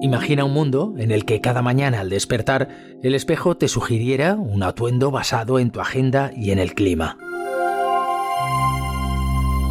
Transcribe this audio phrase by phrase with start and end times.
[0.00, 2.68] Imagina un mundo en el que cada mañana al despertar
[3.02, 7.18] el espejo te sugiriera un atuendo basado en tu agenda y en el clima.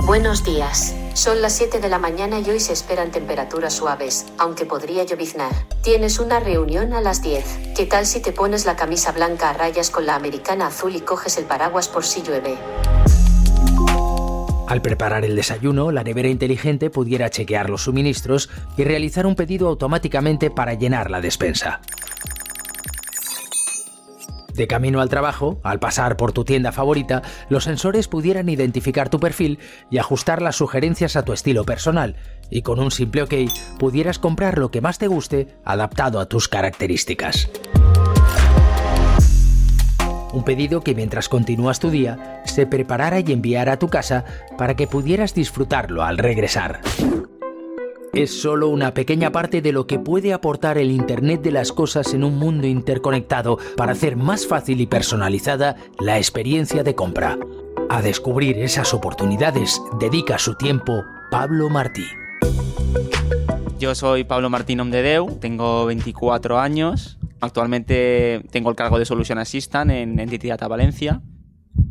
[0.06, 0.96] Buenos días.
[1.14, 5.52] Son las 7 de la mañana y hoy se esperan temperaturas suaves, aunque podría lloviznar.
[5.82, 7.74] Tienes una reunión a las 10.
[7.76, 11.02] ¿Qué tal si te pones la camisa blanca a rayas con la americana azul y
[11.02, 12.58] coges el paraguas por si llueve?
[14.68, 19.70] Al preparar el desayuno, la nevera inteligente pudiera chequear los suministros y realizar un pedido
[19.70, 21.80] automáticamente para llenar la despensa.
[24.54, 29.20] De camino al trabajo, al pasar por tu tienda favorita, los sensores pudieran identificar tu
[29.20, 29.60] perfil
[29.92, 32.16] y ajustar las sugerencias a tu estilo personal,
[32.50, 33.34] y con un simple OK
[33.78, 37.50] pudieras comprar lo que más te guste adaptado a tus características.
[40.38, 44.24] Un pedido que mientras continúas tu día se preparara y enviara a tu casa
[44.56, 46.80] para que pudieras disfrutarlo al regresar.
[48.14, 52.14] Es solo una pequeña parte de lo que puede aportar el Internet de las Cosas
[52.14, 57.40] en un mundo interconectado para hacer más fácil y personalizada la experiencia de compra.
[57.90, 62.06] A descubrir esas oportunidades dedica su tiempo Pablo Martí.
[63.80, 69.92] Yo soy Pablo Martín Omdedeu, tengo 24 años, actualmente tengo el cargo de Solution Assistant
[69.92, 71.22] en Entity Data Valencia.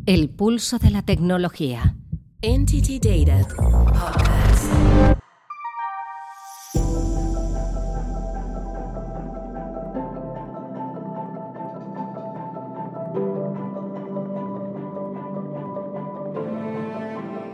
[0.05, 1.95] El pulso de la tecnología.
[2.41, 4.46] Entity Data Podcast.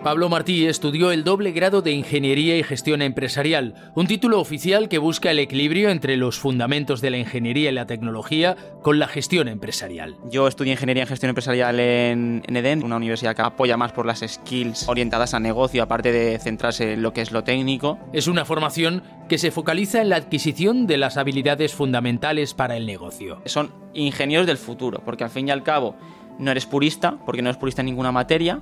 [0.03, 4.97] Pablo Martí estudió el doble grado de Ingeniería y Gestión Empresarial, un título oficial que
[4.97, 9.47] busca el equilibrio entre los fundamentos de la ingeniería y la tecnología con la gestión
[9.47, 10.17] empresarial.
[10.29, 14.05] Yo estudié Ingeniería y Gestión Empresarial en, en EDEN, una universidad que apoya más por
[14.05, 17.97] las skills orientadas a negocio, aparte de centrarse en lo que es lo técnico.
[18.11, 22.85] Es una formación que se focaliza en la adquisición de las habilidades fundamentales para el
[22.85, 23.41] negocio.
[23.45, 25.95] Son ingenieros del futuro, porque al fin y al cabo
[26.39, 28.61] no eres purista, porque no eres purista en ninguna materia,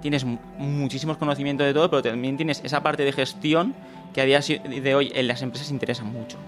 [0.00, 3.74] tienes muchísimos conocimientos de todo, pero también tienes esa parte de gestión
[4.14, 6.38] que a día de hoy en las empresas interesa mucho.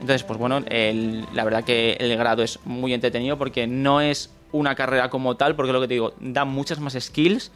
[0.00, 4.74] Entonces, pues bueno, la verdad que el grado es muy entretenido porque no es una
[4.74, 7.50] carrera como tal, porque lo que te digo, da muchas más skills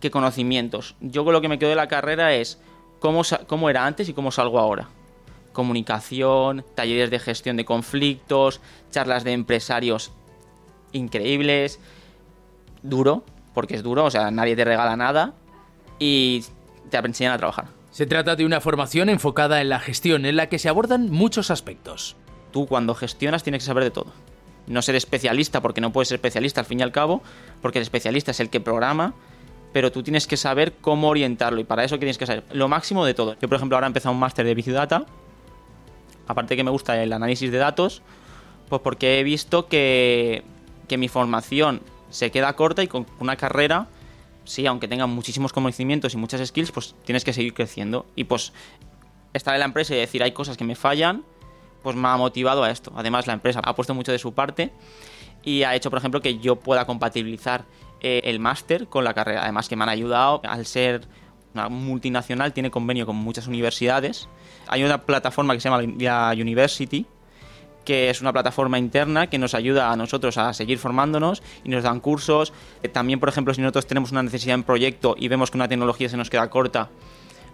[0.00, 0.96] que conocimientos.
[1.00, 2.58] Yo con lo que me quedo de la carrera es
[3.00, 4.88] cómo, cómo era antes y cómo salgo ahora.
[5.52, 8.60] Comunicación, talleres de gestión de conflictos,
[8.90, 10.12] charlas de empresarios
[10.92, 11.80] increíbles,
[12.82, 13.24] duro,
[13.54, 15.34] porque es duro, o sea, nadie te regala nada
[15.98, 16.44] y
[16.90, 17.66] te enseñan a trabajar.
[17.90, 21.50] Se trata de una formación enfocada en la gestión, en la que se abordan muchos
[21.50, 22.16] aspectos.
[22.50, 24.12] Tú cuando gestionas tienes que saber de todo.
[24.66, 27.22] No ser especialista, porque no puedes ser especialista al fin y al cabo,
[27.60, 29.14] porque el especialista es el que programa,
[29.72, 33.04] pero tú tienes que saber cómo orientarlo y para eso tienes que saber lo máximo
[33.04, 33.36] de todo.
[33.40, 35.04] Yo, por ejemplo, ahora he empezado un máster de Big Data,
[36.26, 38.02] aparte que me gusta el análisis de datos,
[38.68, 40.44] pues porque he visto que,
[40.88, 43.88] que mi formación se queda corta y con una carrera,
[44.44, 48.06] sí, aunque tenga muchísimos conocimientos y muchas skills, pues tienes que seguir creciendo.
[48.14, 48.52] Y pues
[49.32, 51.24] estar en la empresa y decir hay cosas que me fallan,
[51.82, 52.92] pues me ha motivado a esto.
[52.94, 54.70] Además, la empresa ha puesto mucho de su parte
[55.42, 57.64] y ha hecho, por ejemplo, que yo pueda compatibilizar
[58.00, 59.42] eh, el máster con la carrera.
[59.42, 61.08] Además, que me han ayudado al ser
[61.54, 64.28] una multinacional, tiene convenio con muchas universidades.
[64.68, 67.06] Hay una plataforma que se llama la University,
[67.84, 71.82] que es una plataforma interna que nos ayuda a nosotros a seguir formándonos y nos
[71.82, 72.52] dan cursos.
[72.82, 75.68] Eh, también, por ejemplo, si nosotros tenemos una necesidad en proyecto y vemos que una
[75.68, 76.90] tecnología se nos queda corta,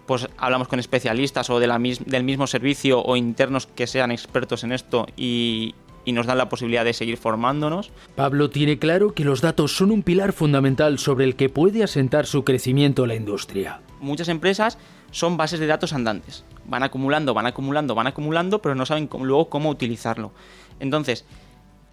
[0.05, 4.63] pues hablamos con especialistas o de la del mismo servicio o internos que sean expertos
[4.63, 5.75] en esto y,
[6.09, 7.91] y nos dan la posibilidad de seguir formándonos.
[8.15, 12.25] Pablo tiene claro que los datos son un pilar fundamental sobre el que puede asentar
[12.25, 13.81] su crecimiento la industria.
[13.99, 14.79] Muchas empresas
[15.11, 16.45] son bases de datos andantes.
[16.65, 20.31] Van acumulando, van acumulando, van acumulando, pero no saben luego cómo utilizarlo.
[20.79, 21.25] Entonces,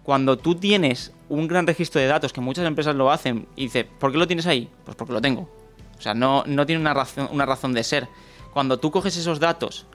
[0.01, 3.85] cuando tú tienes un gran registro de datos, que muchas empresas lo hacen, y dices,
[3.99, 4.67] ¿por qué lo tienes ahí?
[4.83, 5.47] Pues porque lo tengo.
[5.95, 8.07] O sea, no, no tiene una razón, una razón de ser.
[8.51, 9.85] Cuando tú coges esos datos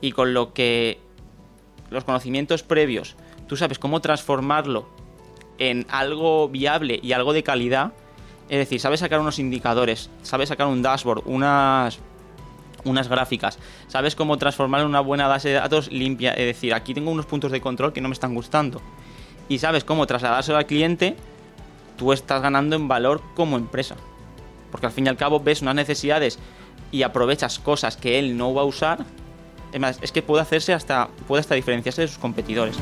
[0.00, 0.98] y con lo que
[1.90, 3.16] los conocimientos previos,
[3.46, 4.88] tú sabes cómo transformarlo
[5.58, 7.92] en algo viable y algo de calidad,
[8.48, 11.98] es decir, sabes sacar unos indicadores, sabes sacar un dashboard, unas
[12.84, 13.58] unas gráficas,
[13.88, 17.26] sabes cómo transformar en una buena base de datos limpia, es decir, aquí tengo unos
[17.26, 18.80] puntos de control que no me están gustando,
[19.48, 21.16] y sabes cómo trasladárselo al cliente,
[21.96, 23.96] tú estás ganando en valor como empresa.
[24.70, 26.38] Porque al fin y al cabo ves unas necesidades
[26.92, 29.04] y aprovechas cosas que él no va a usar.
[29.72, 32.76] Es más, es que puede hacerse hasta, puede hasta diferenciarse de sus competidores.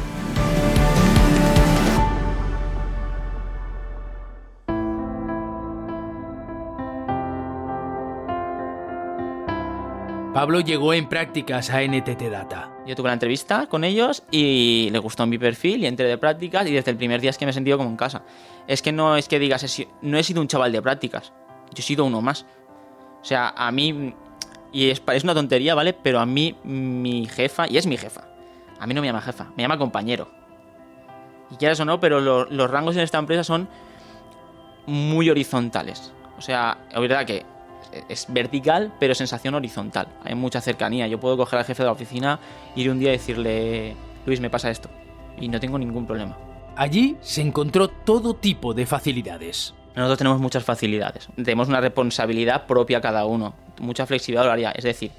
[10.34, 12.68] Pablo llegó en prácticas a NTT Data.
[12.84, 16.66] Yo tuve la entrevista con ellos y le gustó mi perfil y entré de prácticas
[16.66, 18.24] y desde el primer día es que me he sentido como en casa.
[18.66, 19.64] Es que no es que digas,
[20.02, 21.32] no he sido un chaval de prácticas,
[21.66, 22.46] yo he sido uno más.
[23.22, 24.12] O sea, a mí,
[24.72, 25.92] y es, es una tontería, ¿vale?
[25.92, 28.26] Pero a mí mi jefa, y es mi jefa,
[28.80, 30.32] a mí no me llama jefa, me llama compañero.
[31.48, 33.68] Y quieras o no, pero los rangos en esta empresa son
[34.86, 36.12] muy horizontales.
[36.36, 37.46] O sea, es verdad que
[38.08, 40.08] es vertical, pero sensación horizontal.
[40.24, 41.06] Hay mucha cercanía.
[41.06, 42.40] Yo puedo coger al jefe de la oficina,
[42.76, 43.96] ir un día y decirle,
[44.26, 44.88] Luis, me pasa esto.
[45.40, 46.36] Y no tengo ningún problema.
[46.76, 49.74] Allí se encontró todo tipo de facilidades.
[49.94, 51.28] Nosotros tenemos muchas facilidades.
[51.36, 53.54] Tenemos una responsabilidad propia cada uno.
[53.78, 54.72] Mucha flexibilidad horaria.
[54.72, 55.12] Es decir,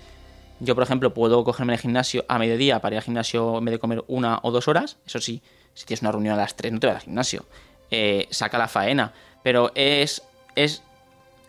[0.60, 3.74] yo, por ejemplo, puedo cogerme el gimnasio a mediodía para ir al gimnasio en vez
[3.74, 4.98] de comer una o dos horas.
[5.06, 5.42] Eso sí,
[5.74, 7.46] si tienes una reunión a las tres, no te vas al gimnasio.
[7.90, 9.14] Eh, saca la faena.
[9.44, 10.24] Pero es,
[10.56, 10.84] es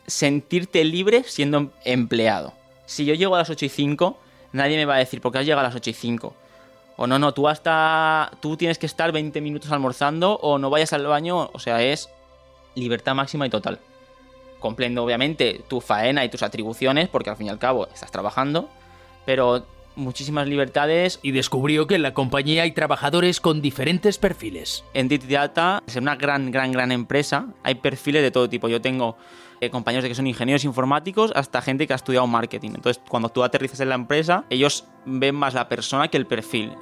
[0.06, 2.52] sentirte libre siendo empleado.
[2.86, 4.18] Si yo llego a las 8 y 5,
[4.52, 6.34] nadie me va a decir, ¿por qué has llegado a las 8 y 5?
[6.96, 8.30] O no, no, tú hasta.
[8.40, 11.50] Tú tienes que estar 20 minutos almorzando o no vayas al baño.
[11.52, 12.08] O sea, es
[12.74, 13.78] libertad máxima y total.
[14.60, 18.70] Comprendo, obviamente, tu faena y tus atribuciones, porque al fin y al cabo estás trabajando,
[19.26, 19.66] pero
[19.96, 21.18] muchísimas libertades.
[21.22, 24.84] Y descubrió que en la compañía hay trabajadores con diferentes perfiles.
[24.94, 27.48] En Data Data es una gran, gran, gran empresa.
[27.62, 28.68] Hay perfiles de todo tipo.
[28.68, 29.16] Yo tengo
[29.60, 32.70] eh, compañeros de que son ingenieros informáticos hasta gente que ha estudiado marketing.
[32.74, 36.72] Entonces, cuando tú aterrizas en la empresa, ellos ven más la persona que el perfil.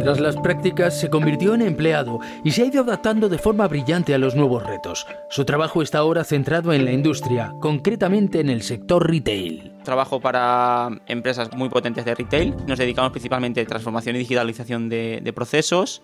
[0.00, 4.14] Tras las prácticas se convirtió en empleado y se ha ido adaptando de forma brillante
[4.14, 5.06] a los nuevos retos.
[5.30, 9.72] Su trabajo está ahora centrado en la industria, concretamente en el sector retail.
[9.84, 12.56] Trabajo para empresas muy potentes de retail.
[12.66, 16.02] Nos dedicamos principalmente a transformación y digitalización de, procesos,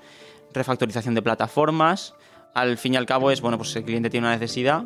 [0.53, 2.15] refactorización de plataformas.
[2.55, 4.85] Al fin y al cabo es, bueno, pues el cliente tiene una necesidad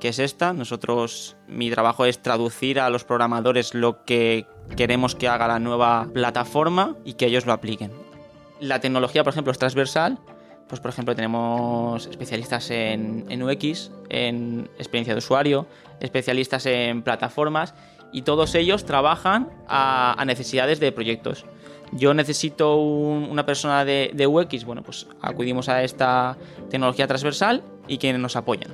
[0.00, 0.54] que es esta.
[0.54, 4.46] Nosotros, mi trabajo es traducir a los programadores lo que
[4.76, 8.03] queremos que haga la nueva plataforma y que ellos lo apliquen
[8.60, 10.18] la tecnología, por ejemplo, es transversal.
[10.68, 15.68] Pues, por ejemplo, tenemos especialistas en, UX, en experiencia de usuario,
[16.00, 17.74] especialistas en plataformas
[18.12, 21.44] y todos ellos trabajan a, necesidades de proyectos.
[21.92, 26.36] Yo necesito una persona de, de, UX, bueno, pues acudimos a esta
[26.70, 28.72] tecnología transversal y quienes nos apoyan.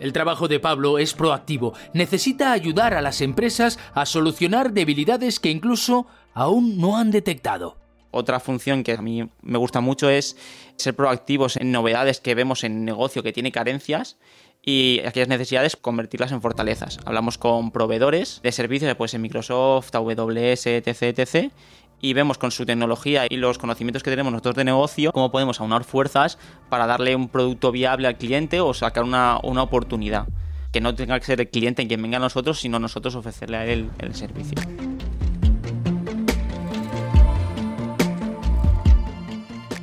[0.00, 5.50] El trabajo de Pablo es proactivo, necesita ayudar a las empresas a solucionar debilidades que
[5.50, 7.85] incluso aún no han detectado.
[8.16, 10.38] Otra función que a mí me gusta mucho es
[10.76, 14.16] ser proactivos en novedades que vemos en negocio que tiene carencias
[14.62, 16.98] y aquellas necesidades convertirlas en fortalezas.
[17.04, 21.52] Hablamos con proveedores de servicios, pues en Microsoft, AWS, etc, etc.
[22.00, 25.60] Y vemos con su tecnología y los conocimientos que tenemos nosotros de negocio cómo podemos
[25.60, 26.38] aunar fuerzas
[26.70, 30.26] para darle un producto viable al cliente o sacar una, oportunidad.
[30.72, 33.66] Que no tenga que ser el cliente quien venga a nosotros, sino nosotros ofrecerle a
[33.66, 34.56] él el servicio.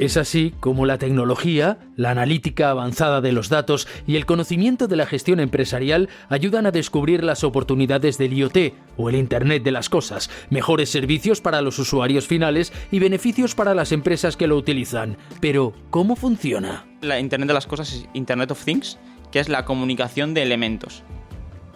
[0.04, 4.98] Es así como la tecnología, la analítica avanzada de los datos y el conocimiento de
[4.98, 9.88] la gestión empresarial ayudan a descubrir las oportunidades del IoT o el Internet de las
[9.88, 15.16] Cosas, mejores servicios para los usuarios finales y beneficios para las empresas que lo utilizan.
[15.40, 16.86] Pero, ¿cómo funciona?
[17.00, 19.00] La Internet de las Cosas es Internet of Things,
[19.32, 21.02] que es la comunicación de elementos.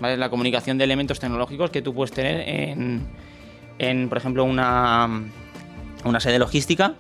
[0.02, 0.18] ¿Vale?
[0.18, 3.08] La comunicación de elementos tecnológicos que tú puedes tener en,
[3.80, 5.24] en por ejemplo, una,
[6.04, 6.96] una sede logística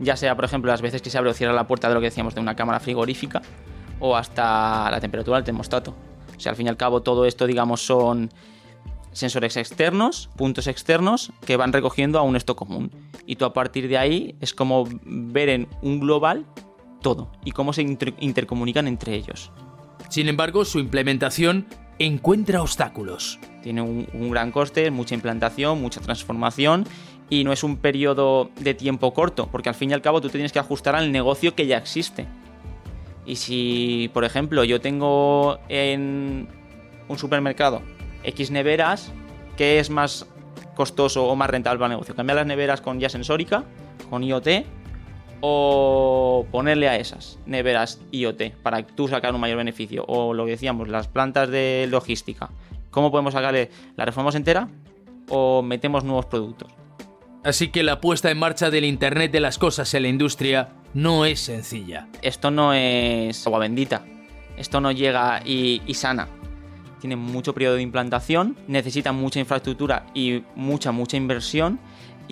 [0.00, 2.00] ya sea, por ejemplo, las veces que se abre o cierra la puerta de lo
[2.00, 3.42] que decíamos de una cámara frigorífica
[4.00, 5.94] o hasta la temperatura del termostato.
[6.36, 8.30] O sea, al fin y al cabo todo esto, digamos, son
[9.12, 12.90] sensores externos, puntos externos que van recogiendo a un esto común.
[13.26, 16.46] Y tú a partir de ahí es como ver en un global
[17.02, 19.52] todo y cómo se intercomunican entre ellos.
[20.08, 21.66] Sin embargo, su implementación
[21.98, 23.38] encuentra obstáculos.
[23.62, 26.86] Tiene un, un gran coste, mucha implantación, mucha transformación
[27.30, 30.28] y no es un periodo de tiempo corto, porque al fin y al cabo tú
[30.28, 32.26] te tienes que ajustar al negocio que ya existe.
[33.24, 36.48] Y si, por ejemplo, yo tengo en
[37.08, 37.82] un supermercado
[38.24, 39.12] X neveras,
[39.56, 40.26] ¿qué es más
[40.74, 42.16] costoso o más rentable para el negocio?
[42.16, 43.64] ¿Cambiar las neveras con ya sensórica,
[44.10, 44.48] con IoT,
[45.42, 50.04] o ponerle a esas neveras IoT para tú sacar un mayor beneficio?
[50.08, 52.50] O lo que decíamos, las plantas de logística.
[52.90, 53.70] ¿Cómo podemos sacarle?
[53.96, 54.68] ¿La reformamos entera
[55.28, 56.72] o metemos nuevos productos?
[57.42, 61.24] Así que la puesta en marcha del Internet de las Cosas en la industria no
[61.24, 62.06] es sencilla.
[62.20, 64.04] Esto no es agua bendita.
[64.58, 66.28] Esto no llega y, sana.
[67.00, 71.80] Tiene mucho periodo de implantación, necesita mucha infraestructura y mucha, mucha inversión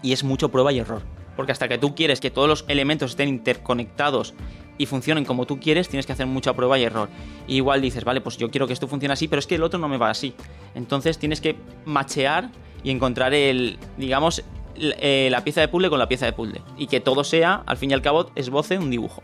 [0.02, 1.00] y es mucho prueba y error.
[1.36, 4.34] Porque hasta que tú quieres que todos los elementos estén interconectados
[4.76, 7.08] y funcionen como tú quieres, tienes que hacer mucha prueba y error.
[7.46, 9.78] igual dices, vale, pues yo quiero que esto funcione así, pero es que el otro
[9.78, 10.34] no me va así.
[10.74, 12.50] Entonces tienes que machear
[12.82, 14.44] y encontrar el, digamos,
[14.80, 16.62] eh, la pieza de puzzle con la pieza de puzzle.
[16.76, 19.22] Y que todo sea, al fin y al cabo, esboce un dibujo.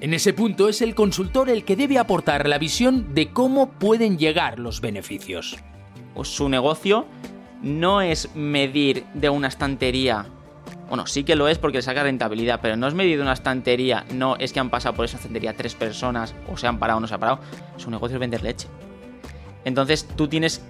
[0.00, 4.18] En ese punto es el consultor el que debe aportar la visión de cómo pueden
[4.18, 5.56] llegar los beneficios.
[6.14, 7.06] Pues su negocio
[7.62, 10.26] no es medir de una estantería
[10.88, 14.04] bueno, sí que lo es porque le saca rentabilidad, pero no es medido una estantería,
[14.12, 17.00] no es que han pasado por esa estantería tres personas, o se han parado o
[17.00, 17.40] no se han parado.
[17.76, 18.68] Su negocio es vender leche.
[19.64, 20.62] Entonces tú tienes,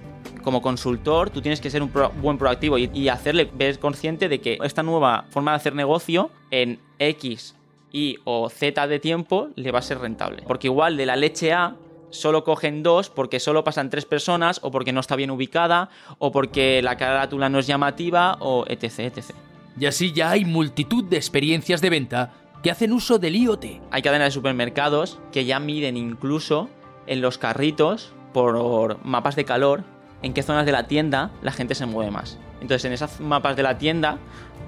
[0.45, 4.59] como consultor, tú tienes que ser un buen proactivo y, hacerle ver consciente de que
[4.63, 7.57] esta nueva forma de hacer negocio en X,
[7.91, 10.43] Y o Z de tiempo le va a ser rentable.
[10.47, 11.77] Porque igual de la leche A
[12.11, 16.31] solo cogen dos porque solo pasan tres personas o porque no está bien ubicada o
[16.31, 19.35] porque la carátula no es llamativa o etc, etc.
[19.79, 22.33] Y así ya hay multitud de experiencias de venta
[22.63, 23.65] que hacen uso del IoT.
[23.91, 26.69] Hay cadenas de supermercados que ya miden incluso
[27.07, 29.94] en los carritos por mapas de calor
[30.25, 32.39] en qué zonas de la tienda la gente se mueve más.
[32.63, 34.19] Entonces en esas mapas de la tienda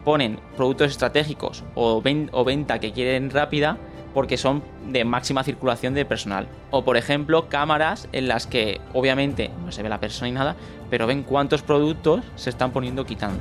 [0.05, 3.79] ponen productos estratégicos o, o venta que quieren rápida
[4.13, 6.47] porque son de máxima circulación de personal.
[6.71, 10.57] O por ejemplo, cámaras en las que obviamente no se ve la persona ni nada,
[10.91, 13.41] pero ven cuántos productos se están poniendo quitando.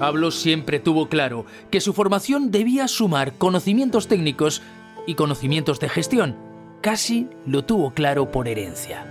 [0.00, 4.62] Pablo siempre tuvo claro que su formación debía sumar conocimientos técnicos
[5.06, 6.36] y conocimientos de gestión.
[6.80, 9.04] Casi lo tuvo claro por herencia.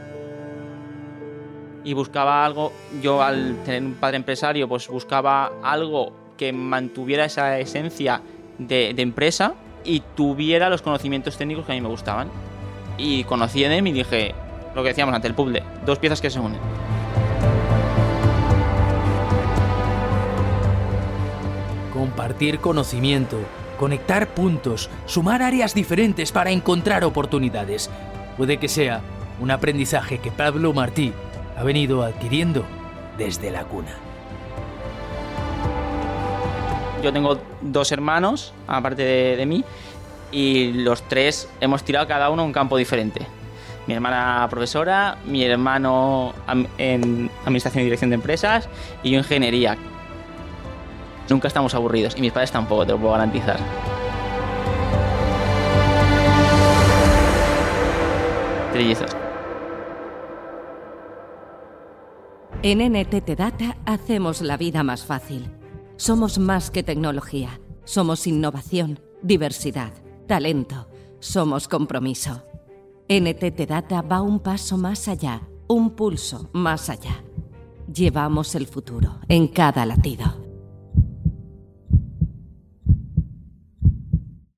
[1.83, 7.59] Y buscaba algo, yo al tener un padre empresario, pues buscaba algo que mantuviera esa
[7.59, 8.23] esencia
[8.57, 9.53] de, empresa
[9.85, 12.29] y tuviera los conocimientos técnicos que a mí me gustaban.
[12.97, 14.33] Y conocí a y dije,
[14.73, 16.88] lo que decíamos ante el puzzle, dos piezas que se unen.
[21.99, 23.37] Compartir conocimiento,
[23.77, 27.89] conectar puntos, sumar áreas diferentes para encontrar oportunidades.
[28.37, 29.01] Puede que sea
[29.41, 31.11] un aprendizaje que Pablo Martí
[31.57, 32.63] ha venido adquiriendo
[33.17, 33.97] desde la cuna.
[37.03, 39.65] Yo tengo dos hermanos, aparte de, mí,
[40.31, 43.27] y los tres hemos tirado cada uno un campo diferente.
[43.87, 46.33] Mi hermana profesora, mi hermano
[46.77, 48.69] en Administración y Dirección de Empresas
[49.03, 49.77] y yo Ingeniería.
[51.29, 53.59] Nunca estamos aburridos y mis padres tampoco, te lo puedo garantizar.
[58.73, 59.11] Trillizos.
[62.61, 65.51] En NTT Data hacemos la vida más fácil.
[65.97, 67.59] Somos más que tecnología.
[67.83, 69.93] Somos innovación, diversidad,
[70.27, 70.87] talento.
[71.19, 72.43] Somos compromiso.
[73.07, 77.23] NTT Data va un paso más allá, un pulso más allá.
[77.91, 80.48] Llevamos el futuro en cada latido.